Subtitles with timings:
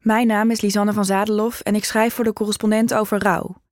[0.00, 3.62] Mijn naam is Lisanne van Zadelof en ik schrijf voor de correspondent over rouw.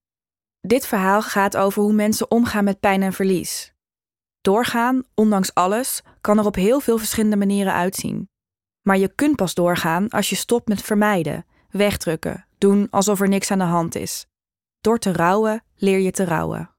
[0.61, 3.73] Dit verhaal gaat over hoe mensen omgaan met pijn en verlies.
[4.41, 8.31] Doorgaan, ondanks alles, kan er op heel veel verschillende manieren uitzien.
[8.83, 13.51] Maar je kunt pas doorgaan als je stopt met vermijden, wegdrukken, doen alsof er niks
[13.51, 14.27] aan de hand is.
[14.81, 16.75] Door te rouwen leer je te rouwen.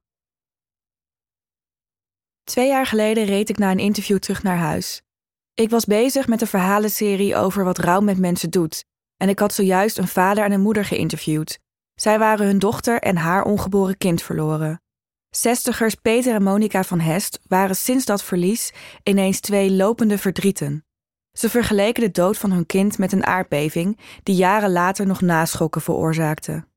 [2.44, 5.02] Twee jaar geleden reed ik na een interview terug naar huis.
[5.54, 8.88] Ik was bezig met een verhalenserie over wat rouw met mensen doet.
[9.22, 11.60] En ik had zojuist een vader en een moeder geïnterviewd.
[11.96, 14.82] Zij waren hun dochter en haar ongeboren kind verloren.
[15.30, 20.86] Zestigers Peter en Monica van Hest waren sinds dat verlies ineens twee lopende verdrieten.
[21.32, 25.82] Ze vergeleken de dood van hun kind met een aardbeving die jaren later nog naschokken
[25.82, 26.68] veroorzaakte.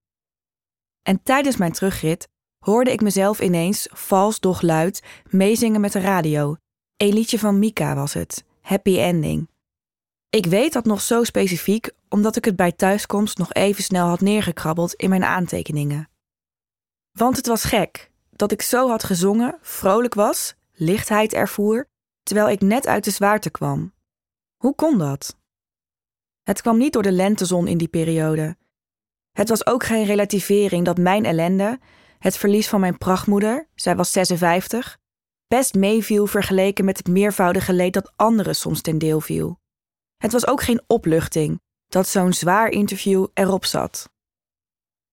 [1.03, 2.29] En tijdens mijn terugrit
[2.59, 6.57] hoorde ik mezelf ineens, vals doch luid, meezingen met de radio.
[6.97, 9.52] Een liedje van Mika was het, Happy Ending.
[10.35, 14.21] Ik weet dat nog zo specifiek omdat ik het bij thuiskomst nog even snel had
[14.21, 16.09] neergekrabbeld in mijn aantekeningen.
[17.13, 21.89] Want het was gek dat ik zo had gezongen, vrolijk was, lichtheid ervoer,
[22.23, 23.93] terwijl ik net uit de zwaarte kwam.
[24.57, 25.37] Hoe kon dat?
[26.43, 28.57] Het kwam niet door de lentezon in die periode.
[29.33, 31.81] Het was ook geen relativering dat mijn ellende,
[32.19, 34.99] het verlies van mijn prachtmoeder, zij was 56,
[35.47, 39.61] best meeviel vergeleken met het meervoudige leed dat anderen soms ten deel viel.
[40.23, 44.11] Het was ook geen opluchting dat zo'n zwaar interview erop zat.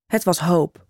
[0.06, 0.88] Het was hoop.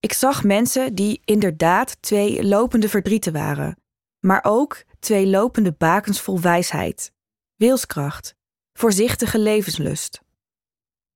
[0.00, 3.76] Ik zag mensen die inderdaad twee lopende verdrieten waren,
[4.20, 7.12] maar ook twee lopende bakens vol wijsheid,
[7.54, 8.34] wilskracht,
[8.72, 10.20] voorzichtige levenslust.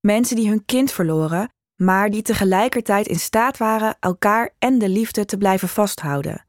[0.00, 5.24] Mensen die hun kind verloren, maar die tegelijkertijd in staat waren elkaar en de liefde
[5.24, 6.46] te blijven vasthouden.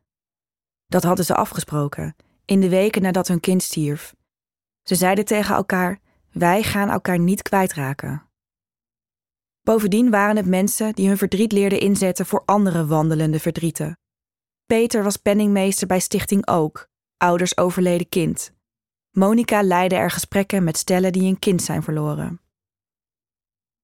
[0.87, 4.17] Dat hadden ze afgesproken, in de weken nadat hun kind stierf.
[4.89, 5.99] Ze zeiden tegen elkaar:
[6.31, 8.29] Wij gaan elkaar niet kwijtraken.
[9.61, 13.97] Bovendien waren het mensen die hun verdriet leerden inzetten voor andere wandelende verdrieten.
[14.65, 18.53] Peter was penningmeester bij Stichting Ook, ouders overleden kind.
[19.11, 22.41] Monica leidde er gesprekken met stellen die een kind zijn verloren.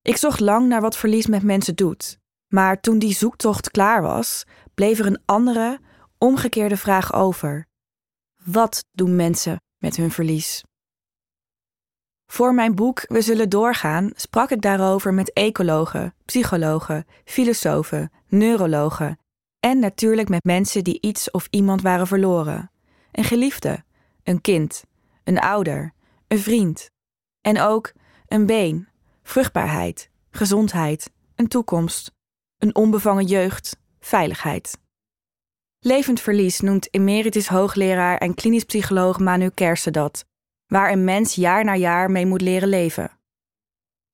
[0.01, 4.45] Ik zocht lang naar wat verlies met mensen doet, maar toen die zoektocht klaar was,
[4.73, 5.79] bleef er een andere,
[6.17, 7.67] omgekeerde vraag over.
[8.43, 10.63] Wat doen mensen met hun verlies?
[12.27, 19.19] Voor mijn boek We zullen doorgaan sprak ik daarover met ecologen, psychologen, filosofen, neurologen
[19.59, 22.71] en natuurlijk met mensen die iets of iemand waren verloren.
[23.11, 23.83] Een geliefde,
[24.23, 24.83] een kind,
[25.23, 25.93] een ouder,
[26.27, 26.89] een vriend
[27.41, 27.93] en ook
[28.27, 28.87] een been,
[29.23, 32.11] vruchtbaarheid, gezondheid, een toekomst,
[32.57, 34.77] een onbevangen jeugd, veiligheid.
[35.79, 40.25] Levend verlies noemt emeritus hoogleraar en klinisch psycholoog Manu Kersen dat,
[40.65, 43.19] waar een mens jaar na jaar mee moet leren leven.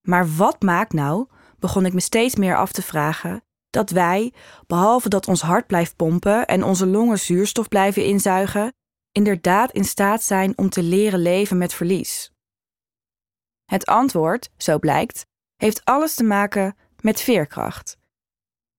[0.02, 1.28] Maar wat maakt nou,
[1.60, 4.34] begon ik me steeds meer af te vragen, dat wij,
[4.68, 8.74] behalve dat ons hart blijft pompen en onze longen zuurstof blijven inzuigen,
[9.12, 12.32] inderdaad in staat zijn om te leren leven met verlies?
[13.66, 15.26] Het antwoord, zo blijkt,
[15.56, 17.98] heeft alles te maken met veerkracht.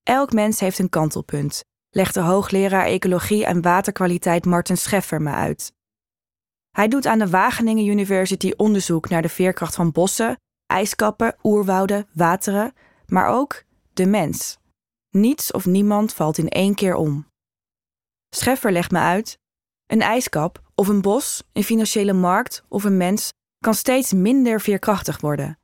[0.02, 5.72] Elk mens heeft een kantelpunt, legt de hoogleraar ecologie en waterkwaliteit Martin Scheffer me uit.
[6.72, 12.72] Hij doet aan de Wageningen University onderzoek naar de veerkracht van bossen, ijskappen, oerwouden, wateren,
[13.06, 13.62] maar ook
[13.92, 14.58] de mens.
[15.10, 17.26] Niets of niemand valt in één keer om.
[18.34, 19.38] Scheffer legt me uit:
[19.86, 25.20] een ijskap of een bos, een financiële markt of een mens kan steeds minder veerkrachtig
[25.20, 25.58] worden.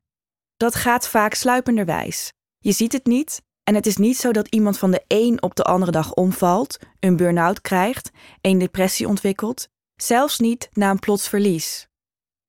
[0.56, 2.32] Dat gaat vaak sluipenderwijs.
[2.58, 5.54] Je ziet het niet en het is niet zo dat iemand van de een op
[5.54, 9.68] de andere dag omvalt, een burn-out krijgt, een depressie ontwikkelt,
[10.02, 11.86] zelfs niet na een plots verlies.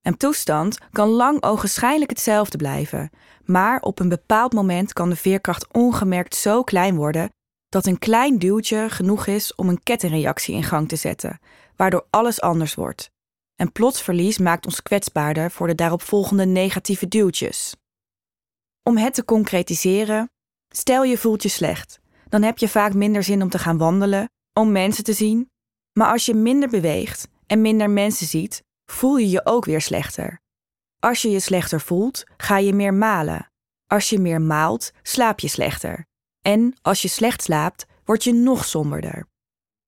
[0.01, 3.09] Een toestand kan lang ogenschijnlijk hetzelfde blijven,
[3.45, 7.29] maar op een bepaald moment kan de veerkracht ongemerkt zo klein worden
[7.69, 11.39] dat een klein duwtje genoeg is om een kettingreactie in gang te zetten,
[11.75, 13.11] waardoor alles anders wordt.
[13.55, 17.75] En plots verlies maakt ons kwetsbaarder voor de daaropvolgende negatieve duwtjes.
[18.83, 20.29] Om het te concretiseren,
[20.69, 21.99] stel je voelt je slecht.
[22.29, 25.49] Dan heb je vaak minder zin om te gaan wandelen, om mensen te zien.
[25.93, 30.41] Maar als je minder beweegt en minder mensen ziet, voel je je ook weer slechter.
[30.99, 33.51] Als je je slechter voelt, ga je meer malen.
[33.87, 36.05] Als je meer maalt, slaap je slechter.
[36.41, 39.27] En als je slecht slaapt, word je nog somberder.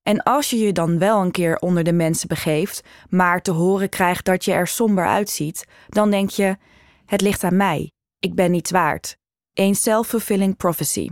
[0.02, 3.90] En als je je dan wel een keer onder de mensen begeeft, maar te horen
[3.90, 6.58] krijgt dat je er somber uitziet, dan denk je:
[7.06, 9.18] het ligt aan mij, ik ben niets waard.
[9.54, 11.10] Een self-fulfilling prophecy.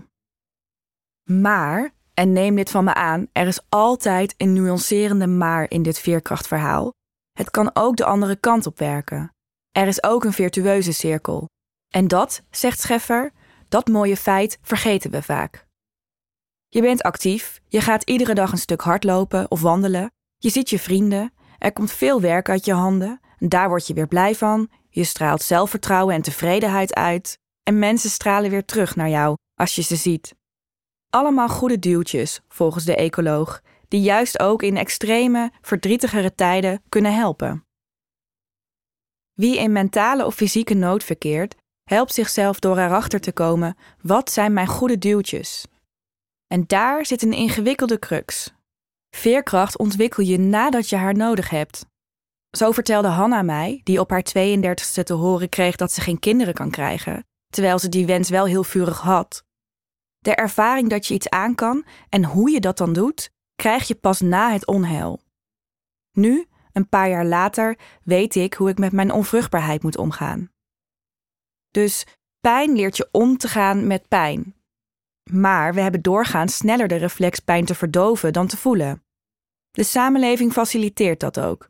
[1.24, 6.00] Maar, en neem dit van me aan, er is altijd een nuancerende maar in dit
[6.00, 6.94] veerkrachtverhaal.
[7.38, 9.34] Het kan ook de andere kant op werken.
[9.72, 11.50] Er is ook een virtueuze cirkel.
[11.94, 13.32] En dat, zegt Scheffer,
[13.70, 15.68] dat mooie feit vergeten we vaak.
[16.68, 20.80] Je bent actief, je gaat iedere dag een stuk hardlopen of wandelen, je ziet je
[20.80, 24.70] vrienden, er komt veel werk uit je handen, en daar word je weer blij van,
[24.90, 29.82] je straalt zelfvertrouwen en tevredenheid uit, en mensen stralen weer terug naar jou als je
[29.82, 30.38] ze ziet.
[31.10, 37.66] Allemaal goede duwtjes, volgens de ecoloog, die juist ook in extreme, verdrietigere tijden kunnen helpen.
[39.34, 44.54] Wie in mentale of fysieke nood verkeert, helpt zichzelf door erachter te komen: wat zijn
[44.54, 45.66] mijn goede duwtjes?
[46.48, 48.54] En daar zit een ingewikkelde crux.
[49.16, 51.86] Veerkracht ontwikkel je nadat je haar nodig hebt.
[52.58, 56.54] Zo vertelde Hanna mij, die op haar 32e te horen kreeg dat ze geen kinderen
[56.54, 59.44] kan krijgen, terwijl ze die wens wel heel vurig had.
[60.20, 63.96] De ervaring dat je iets aan kan en hoe je dat dan doet, krijg je
[63.96, 65.22] pas na het onheil.
[66.12, 70.52] Nu, een paar jaar later, weet ik hoe ik met mijn onvruchtbaarheid moet omgaan.
[71.72, 72.06] Dus
[72.40, 74.56] pijn leert je om te gaan met pijn.
[75.32, 79.04] Maar we hebben doorgaans sneller de reflex pijn te verdoven dan te voelen.
[79.72, 81.70] De samenleving faciliteert dat ook.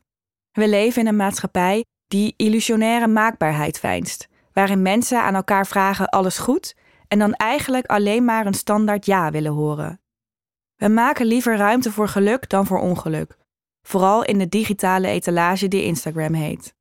[0.52, 6.38] We leven in een maatschappij die illusionaire maakbaarheid veinst, waarin mensen aan elkaar vragen alles
[6.38, 6.74] goed
[7.10, 10.00] en dan eigenlijk alleen maar een standaard ja willen horen.
[10.76, 13.38] We maken liever ruimte voor geluk dan voor ongeluk,
[13.82, 16.74] vooral in de digitale etalage die Instagram heet.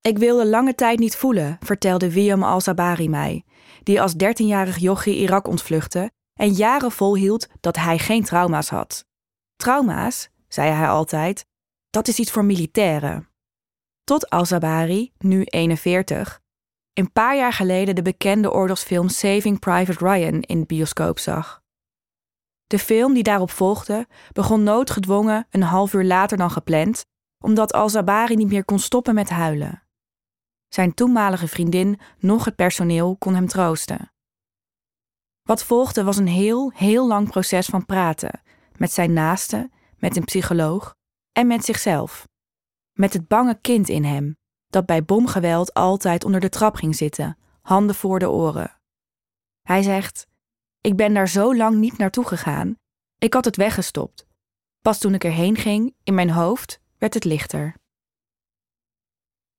[0.00, 3.44] Ik wilde lange tijd niet voelen, vertelde Wiam al-Sabari mij,
[3.82, 9.04] die als 13-jarig jochie Irak ontvluchtte en jaren volhield dat hij geen trauma's had.
[9.56, 11.46] Trauma's, zei hij altijd,
[11.90, 13.28] dat is iets voor militairen.
[14.04, 16.40] Tot al-Sabari, nu 41,
[16.98, 21.62] een paar jaar geleden de bekende oorlogsfilm Saving Private Ryan in de bioscoop zag.
[22.66, 27.04] De film die daarop volgde begon noodgedwongen een half uur later dan gepland,
[27.44, 29.82] omdat al-Zabari niet meer kon stoppen met huilen.
[30.68, 34.12] Zijn toenmalige vriendin, nog het personeel, kon hem troosten.
[35.42, 38.40] Wat volgde was een heel, heel lang proces van praten,
[38.76, 40.94] met zijn naaste, met een psycholoog
[41.32, 42.28] en met zichzelf.
[42.92, 44.36] Met het bange kind in hem,
[44.68, 48.80] dat bij bomgeweld altijd onder de trap ging zitten, handen voor de oren.
[49.62, 50.26] Hij zegt:
[50.80, 52.76] Ik ben daar zo lang niet naartoe gegaan.
[53.18, 54.26] Ik had het weggestopt.
[54.80, 57.74] Pas toen ik erheen ging, in mijn hoofd, werd het lichter.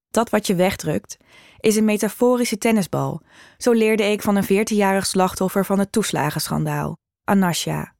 [0.08, 1.16] Dat wat je wegdrukt,
[1.58, 3.22] is een metaforische tennisbal.
[3.58, 7.94] Zo leerde ik van een 14-jarig slachtoffer van het toeslagenschandaal, Anasja.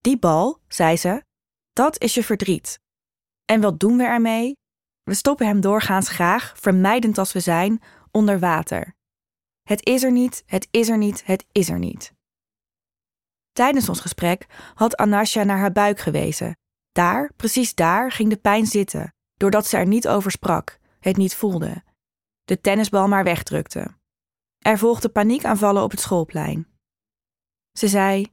[0.00, 1.22] Die bal, zei ze,
[1.72, 2.80] dat is je verdriet.
[3.44, 4.56] En wat doen we ermee?
[5.02, 8.94] We stoppen hem doorgaans graag, vermijdend als we zijn, onder water.
[9.62, 12.12] Het is er niet, het is er niet, het is er niet.
[13.52, 16.56] Tijdens ons gesprek had Anasja naar haar buik gewezen.
[16.92, 21.34] Daar, precies daar, ging de pijn zitten, doordat ze er niet over sprak, het niet
[21.34, 21.82] voelde,
[22.44, 23.98] de tennisbal maar wegdrukte.
[24.58, 26.66] Er volgden paniekaanvallen op het schoolplein.
[27.72, 28.26] Ze zei: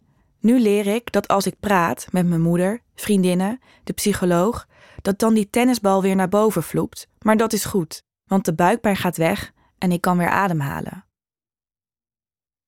[0.48, 4.68] Nu leer ik dat als ik praat met mijn moeder, vriendinnen, de psycholoog,
[5.02, 8.96] dat dan die tennisbal weer naar boven vloept, maar dat is goed, want de buikpijn
[8.96, 11.06] gaat weg en ik kan weer ademhalen.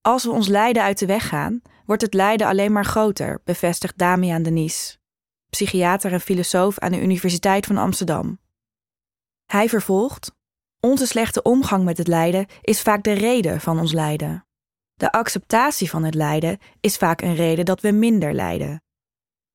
[0.01, 3.97] Als we ons lijden uit de weg gaan, wordt het lijden alleen maar groter, bevestigt
[3.97, 4.99] Damian Denies,
[5.49, 8.39] psychiater en filosoof aan de Universiteit van Amsterdam.
[9.45, 10.31] Hij vervolgt:
[10.79, 14.43] Onze slechte omgang met het lijden is vaak de reden van ons lijden.
[14.99, 18.83] De acceptatie van het lijden is vaak een reden dat we minder lijden.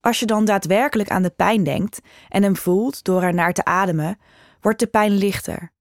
[0.00, 3.64] Als je dan daadwerkelijk aan de pijn denkt en hem voelt door er naar te
[3.64, 4.18] ademen,
[4.60, 5.72] wordt de pijn lichter.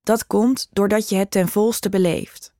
[0.00, 2.54] Dat komt doordat je het ten volste beleeft.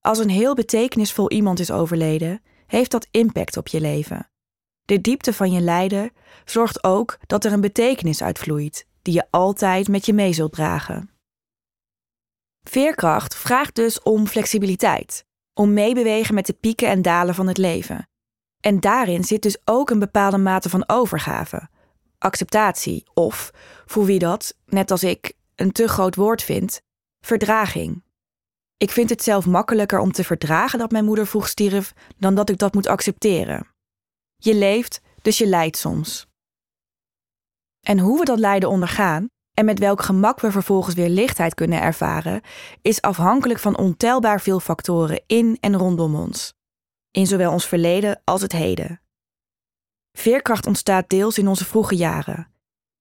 [0.00, 4.30] Als een heel betekenisvol iemand is overleden, heeft dat impact op je leven.
[4.84, 6.10] De diepte van je lijden
[6.44, 11.10] zorgt ook dat er een betekenis uitvloeit, die je altijd met je mee zult dragen.
[12.62, 15.25] Veerkracht vraagt dus om flexibiliteit,
[15.58, 18.08] om meebewegen met de pieken en dalen van het leven.
[18.60, 21.68] En daarin zit dus ook een bepaalde mate van overgave,
[22.18, 23.50] acceptatie of,
[23.86, 26.82] voor wie dat, net als ik, een te groot woord vindt,
[27.20, 28.02] verdraging.
[28.76, 32.50] Ik vind het zelf makkelijker om te verdragen dat mijn moeder vroeg stierf dan dat
[32.50, 33.66] ik dat moet accepteren.
[34.36, 36.26] Je leeft, dus je lijdt soms.
[37.80, 41.80] En hoe we dat lijden ondergaan en met welk gemak we vervolgens weer lichtheid kunnen
[41.80, 42.40] ervaren,
[42.82, 46.54] is afhankelijk van ontelbaar veel factoren in en rondom ons
[47.16, 49.00] in zowel ons verleden als het heden.
[50.12, 52.52] Veerkracht ontstaat deels in onze vroege jaren.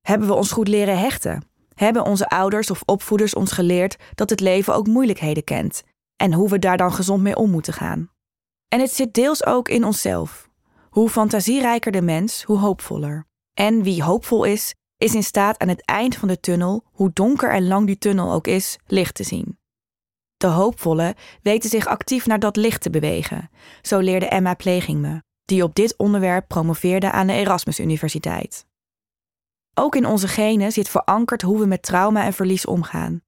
[0.01, 1.49] Hebben we ons goed leren hechten?
[1.73, 5.83] Hebben onze ouders of opvoeders ons geleerd dat het leven ook moeilijkheden kent
[6.15, 8.09] en hoe we daar dan gezond mee om moeten gaan?
[8.67, 10.49] En het zit deels ook in onszelf.
[10.89, 13.25] Hoe fantasierijker de mens, hoe hoopvoller.
[13.53, 17.51] En wie hoopvol is, is in staat aan het eind van de tunnel, hoe donker
[17.51, 19.59] en lang die tunnel ook is, licht te zien.
[20.37, 23.49] De hoopvolle weten zich actief naar dat licht te bewegen.
[23.81, 28.65] Zo leerde Emma Pleging me, die op dit onderwerp promoveerde aan de Erasmus Universiteit.
[29.73, 33.21] Ook in onze genen zit verankerd hoe we met trauma en verlies omgaan.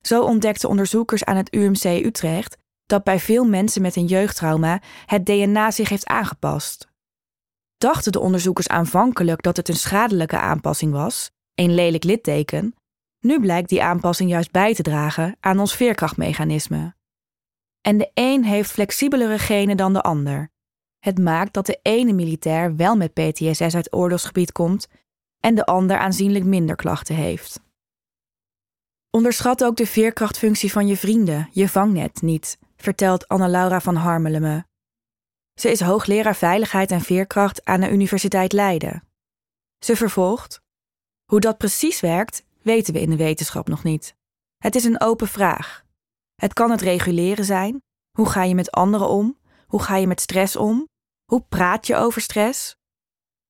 [0.00, 2.56] Zo ontdekten onderzoekers aan het UMC Utrecht
[2.86, 6.88] dat bij veel mensen met een jeugdtrauma het DNA zich heeft aangepast.
[7.78, 12.74] Dachten de onderzoekers aanvankelijk dat het een schadelijke aanpassing was, een lelijk litteken,
[13.20, 16.94] nu blijkt die aanpassing juist bij te dragen aan ons veerkrachtmechanisme.
[17.80, 20.50] En de een heeft flexibelere genen dan de ander.
[20.98, 24.88] Het maakt dat de ene militair wel met PTSS uit oorlogsgebied komt
[25.40, 27.60] en de ander aanzienlijk minder klachten heeft.
[29.10, 34.64] Onderschat ook de veerkrachtfunctie van je vrienden, je vangnet, niet, vertelt Anna-Laura van Harmelen me.
[35.60, 39.08] Ze is hoogleraar veiligheid en veerkracht aan de Universiteit Leiden.
[39.78, 40.60] Ze vervolgt:
[41.24, 44.14] Hoe dat precies werkt, weten we in de wetenschap nog niet.
[44.56, 45.84] Het is een open vraag.
[46.34, 47.82] Het kan het reguleren zijn.
[48.10, 49.38] Hoe ga je met anderen om?
[49.66, 50.88] Hoe ga je met stress om?
[51.24, 52.76] Hoe praat je over stress?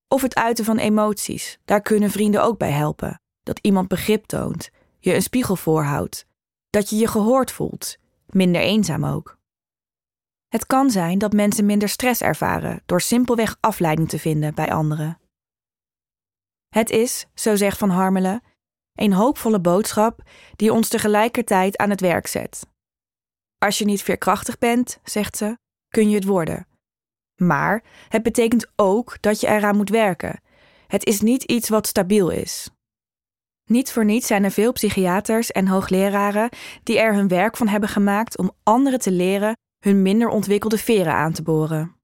[0.09, 1.59] Of het uiten van emoties.
[1.65, 3.21] Daar kunnen vrienden ook bij helpen.
[3.43, 6.27] Dat iemand begrip toont, je een spiegel voorhoudt,
[6.71, 7.97] dat je je gehoord voelt,
[8.27, 9.36] minder eenzaam ook.
[10.49, 15.19] Het kan zijn dat mensen minder stress ervaren door simpelweg afleiding te vinden bij anderen.
[16.69, 18.43] Het is, zo zegt Van Harmelen,
[18.93, 20.23] een hoopvolle boodschap
[20.57, 22.67] die ons tegelijkertijd aan het werk zet.
[23.59, 26.67] Als je niet veerkrachtig bent, zegt ze, kun je het worden.
[27.43, 30.41] Maar het betekent ook dat je eraan moet werken.
[30.87, 32.71] Het is niet iets wat stabiel is.
[33.65, 36.49] Niet voor niets zijn er veel psychiaters en hoogleraren
[36.83, 41.12] die er hun werk van hebben gemaakt om anderen te leren hun minder ontwikkelde veren
[41.12, 41.97] aan te boren.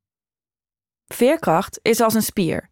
[1.04, 2.68] Veerkracht is als een spier.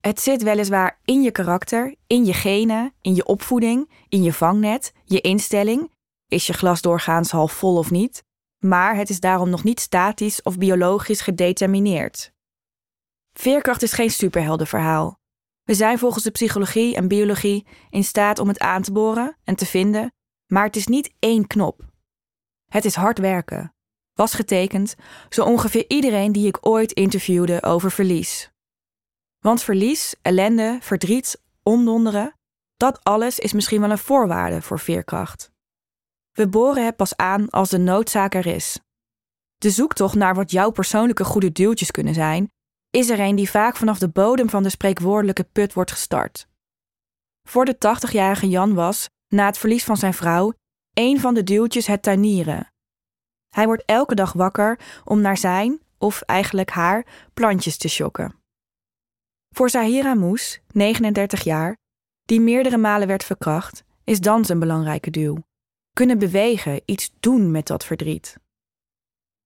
[0.00, 4.92] Het zit weliswaar in je karakter, in je genen, in je opvoeding, in je vangnet,
[5.04, 5.92] je instelling.
[6.26, 8.24] Is je glas doorgaans half vol of niet?
[8.58, 12.32] Maar het is daarom nog niet statisch of biologisch gedetermineerd.
[13.32, 15.18] Veerkracht is geen superheldenverhaal.
[15.62, 19.56] We zijn volgens de psychologie en biologie in staat om het aan te boren en
[19.56, 20.12] te vinden,
[20.46, 21.84] maar het is niet één knop.
[22.70, 23.73] Het is hard werken.
[24.14, 24.94] Was getekend
[25.28, 28.50] zo ongeveer iedereen die ik ooit interviewde over verlies.
[29.38, 32.34] Want verlies, ellende, verdriet, ondonderen,
[32.76, 35.52] dat alles is misschien wel een voorwaarde voor veerkracht.
[36.32, 38.78] We boren het pas aan als de noodzaak er is.
[39.56, 42.50] De zoektocht naar wat jouw persoonlijke goede duwtjes kunnen zijn,
[42.90, 46.48] is er een die vaak vanaf de bodem van de spreekwoordelijke put wordt gestart.
[47.48, 50.52] Voor de 80-jarige Jan was, na het verlies van zijn vrouw,
[50.92, 52.73] een van de duwtjes het tuinieren.
[53.54, 58.34] Hij wordt elke dag wakker om naar zijn, of eigenlijk haar, plantjes te shocken.
[59.50, 61.76] Voor Zahira Moes, 39 jaar,
[62.22, 65.36] die meerdere malen werd verkracht, is dans een belangrijke duw.
[65.92, 68.36] Kunnen bewegen, iets doen met dat verdriet.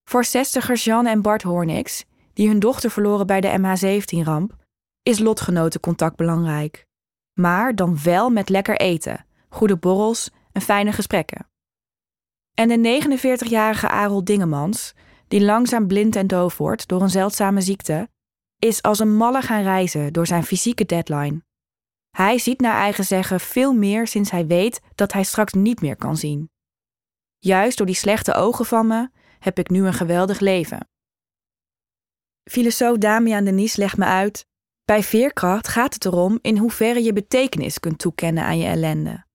[0.04, 4.56] Voor zestigers Jan en Bart Hornix, die hun dochter verloren bij de MH17-ramp,
[5.02, 6.86] is lotgenotencontact belangrijk.
[7.32, 11.46] Maar dan wel met lekker eten, goede borrels en fijne gesprekken.
[12.58, 14.94] En de 49-jarige Arel Dingemans,
[15.28, 18.08] die langzaam blind en doof wordt door een zeldzame ziekte,
[18.58, 21.42] is als een malle gaan reizen door zijn fysieke deadline.
[22.10, 25.96] Hij ziet naar eigen zeggen veel meer sinds hij weet dat hij straks niet meer
[25.96, 26.50] kan zien.
[27.38, 30.88] Juist door die slechte ogen van me heb ik nu een geweldig leven.
[32.50, 34.46] Filosoof Damian Denis legt me uit:
[34.84, 39.26] bij veerkracht gaat het erom in hoeverre je betekenis kunt toekennen aan je ellende.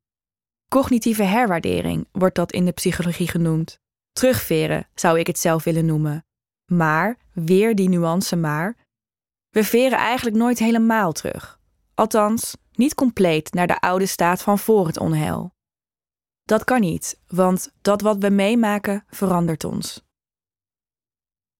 [0.74, 3.80] Cognitieve herwaardering wordt dat in de psychologie genoemd.
[4.12, 6.26] Terugveren zou ik het zelf willen noemen.
[6.72, 8.76] Maar, weer die nuance maar,
[9.50, 11.60] we veren eigenlijk nooit helemaal terug.
[11.94, 15.56] Althans, niet compleet naar de oude staat van voor het onheil.
[16.44, 20.02] Dat kan niet, want dat wat we meemaken verandert ons.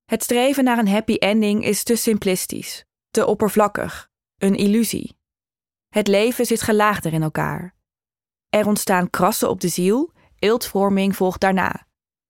[0.06, 5.18] Het streven naar een happy ending is te simplistisch, te oppervlakkig, een illusie.
[5.90, 7.82] Het leven zit gelaagder in elkaar.
[8.54, 11.86] Er ontstaan krassen op de ziel, eeltvorming volgt daarna.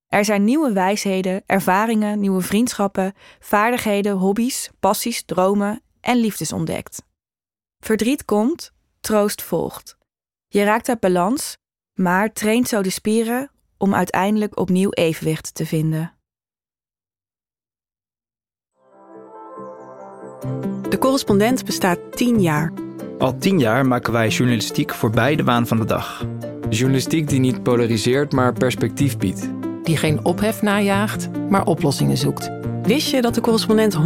[0.07, 7.03] Er zijn nieuwe wijsheden, ervaringen, nieuwe vriendschappen, vaardigheden, hobby's, passies, dromen en liefdes ontdekt.
[7.79, 9.97] Verdriet komt, troost volgt.
[10.47, 11.57] Je raakt uit balans,
[11.93, 16.13] maar traint zo de spieren om uiteindelijk opnieuw evenwicht te vinden.
[20.89, 22.82] De correspondent bestaat tien jaar.
[23.19, 26.25] Al tien jaar maken wij journalistiek voorbij de waan van de dag.
[26.69, 29.49] Journalistiek die niet polariseert, maar perspectief biedt.
[29.83, 32.51] Die geen ophef najaagt, maar oplossingen zoekt.
[32.83, 33.97] Wist je dat de correspondent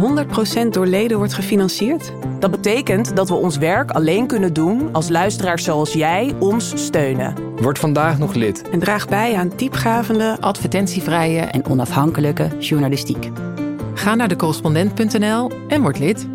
[0.66, 2.12] 100% door leden wordt gefinancierd?
[2.38, 7.34] Dat betekent dat we ons werk alleen kunnen doen als luisteraars zoals jij ons steunen.
[7.56, 8.70] Word vandaag nog lid.
[8.70, 13.30] En draag bij aan diepgavende Advertentievrije en onafhankelijke journalistiek.
[13.94, 16.28] Ga naar de correspondent.nl en word lid.